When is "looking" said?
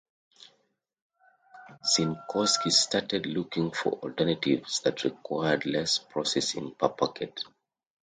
3.27-3.69